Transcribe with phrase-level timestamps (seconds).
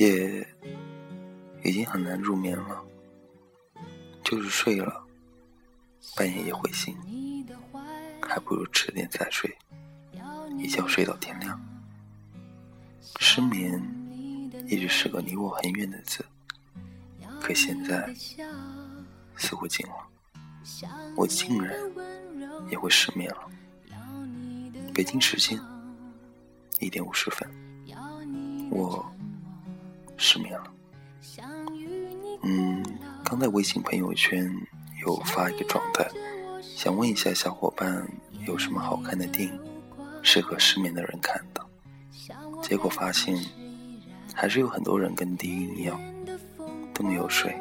[0.00, 0.46] 夜
[1.62, 2.82] 已经很难入眠了，
[4.24, 5.04] 就是睡了，
[6.16, 6.96] 半夜也会醒，
[8.22, 9.54] 还不如迟点再睡，
[10.58, 11.60] 一觉睡到天亮。
[13.18, 13.78] 失眠
[14.66, 16.24] 一直是个离我很远的字，
[17.38, 18.10] 可现在
[19.36, 19.94] 似乎近了，
[21.14, 21.78] 我竟然
[22.70, 23.50] 也会失眠了。
[24.94, 25.60] 北京时间
[26.78, 27.46] 一点五十分，
[28.70, 29.04] 我。
[30.20, 30.72] 失眠了。
[32.42, 32.84] 嗯，
[33.24, 34.54] 刚在微信朋友圈
[35.06, 36.06] 有发一个状态，
[36.62, 38.06] 想问一下小伙伴
[38.46, 39.60] 有什么好看的电影
[40.22, 41.66] 适合失眠的人看的。
[42.62, 43.34] 结果发现，
[44.34, 45.98] 还是有很多人跟第一一样
[46.92, 47.58] 都没有睡。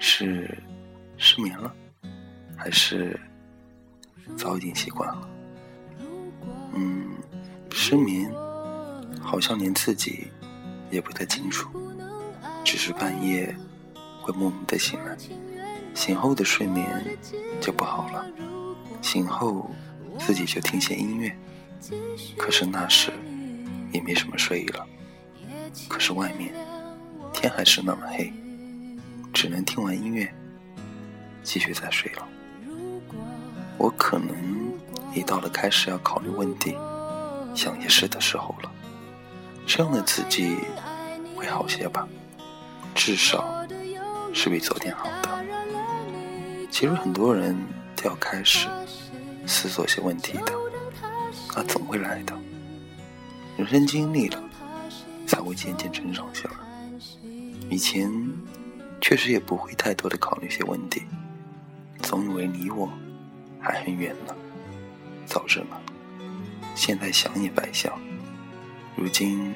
[0.00, 0.58] 是
[1.16, 1.72] 失眠了，
[2.56, 3.18] 还是
[4.36, 5.28] 早已经习惯了？
[6.74, 7.10] 嗯，
[7.70, 8.30] 失眠
[9.20, 10.26] 好像连自己。
[10.94, 11.68] 也不太清楚，
[12.64, 13.54] 只是半夜
[14.20, 15.16] 会莫名的醒来，
[15.92, 17.04] 醒后的睡眠
[17.60, 18.24] 就不好了，
[19.02, 19.68] 醒后
[20.18, 21.36] 自己就听些音乐，
[22.38, 23.12] 可是那时
[23.92, 24.86] 也没什么睡意了，
[25.88, 26.54] 可是外面
[27.32, 28.32] 天还是那么黑，
[29.32, 30.32] 只能听完音乐
[31.42, 32.28] 继续再睡了。
[33.76, 34.72] 我可能
[35.12, 36.76] 也到了开始要考虑问题、
[37.52, 38.70] 想一些事的时候了。
[39.66, 40.56] 这样的自己
[41.34, 42.06] 会好些吧，
[42.94, 43.66] 至少
[44.32, 45.44] 是比昨天好的。
[46.70, 47.56] 其实很多人
[47.96, 48.68] 都要开始
[49.46, 50.52] 思索些问题的，
[51.56, 52.34] 那总会来的。
[53.56, 54.42] 人生经历了，
[55.26, 56.52] 才会渐渐成长起来。
[57.70, 58.12] 以前
[59.00, 61.02] 确实也不会太多的考虑些问题，
[62.02, 62.88] 总以为离我
[63.60, 64.34] 还很远呢，
[65.26, 65.76] 早着呢。
[66.74, 67.92] 现在想也白想。
[68.96, 69.52] 如今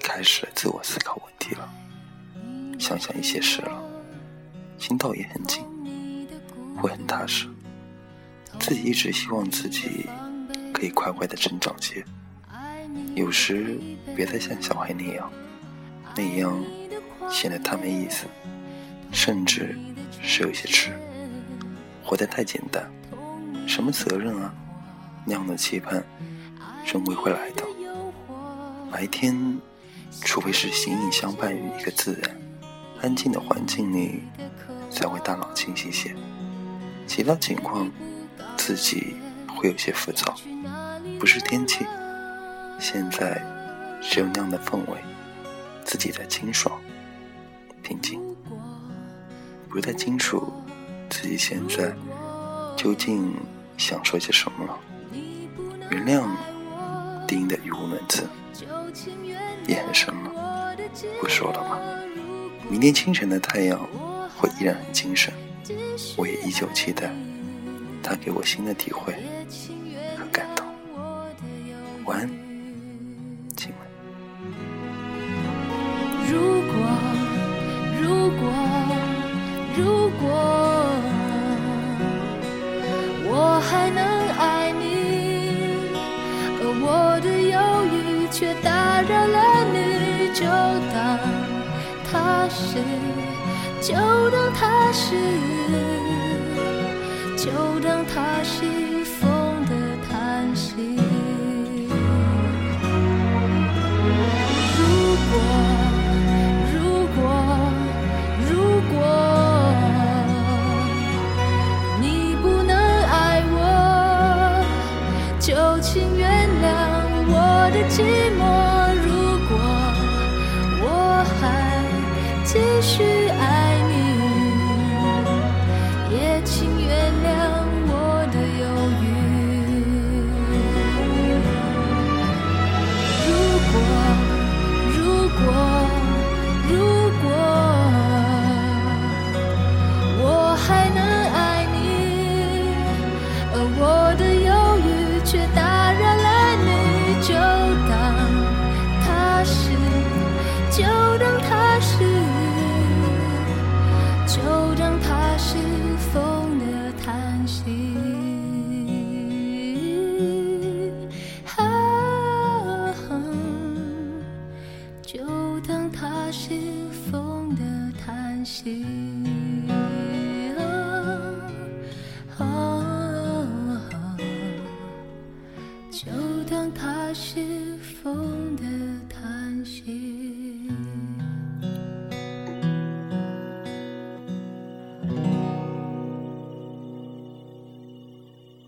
[0.00, 1.68] 开始自我思考问题了，
[2.78, 3.82] 想想一些事了，
[4.78, 5.62] 心倒也很静，
[6.76, 7.46] 会很踏实。
[8.58, 10.06] 自己一直希望自己
[10.72, 12.02] 可以快快的成长些，
[13.14, 13.78] 有时
[14.16, 15.30] 别再像小孩那样，
[16.16, 16.58] 那样
[17.30, 18.24] 显得太没意思，
[19.12, 19.76] 甚至
[20.22, 20.90] 是有些痴。
[22.02, 22.90] 活得太简单，
[23.66, 24.52] 什么责任啊，
[25.26, 26.02] 那样的期盼
[26.86, 27.62] 终归会来的。
[28.90, 29.58] 白天，
[30.22, 32.36] 除非是形影相伴于一个自然、
[33.02, 34.22] 安静的环境里，
[34.90, 36.14] 才会大脑清晰些。
[37.06, 37.90] 其他情况，
[38.56, 39.16] 自己
[39.46, 40.34] 会有些浮躁。
[41.18, 41.86] 不是天气，
[42.78, 43.42] 现在
[44.00, 44.98] 只有那样的氛围，
[45.84, 46.80] 自己在清爽、
[47.82, 48.20] 平静。
[49.68, 50.50] 不太清楚
[51.10, 51.94] 自己现在
[52.74, 53.34] 究竟
[53.76, 54.78] 想说些什么了。
[55.90, 56.26] 原谅
[57.28, 58.26] 丁的语无伦次。
[59.66, 60.74] 夜很深了，
[61.20, 61.78] 不说了吧。
[62.70, 63.78] 明天清晨的太阳
[64.36, 65.32] 会依然很精神，
[66.16, 67.12] 我也依旧期待
[68.02, 69.12] 它给我新的体会
[70.16, 70.66] 和感动。
[72.06, 72.30] 晚安，
[73.54, 73.86] 今晚。
[76.26, 76.72] 如果，
[78.00, 78.42] 如果，
[79.76, 80.57] 如果
[90.38, 91.18] 就当
[92.08, 92.78] 它是，
[93.80, 93.94] 就
[94.30, 95.16] 当它是，
[97.36, 98.87] 就当它是。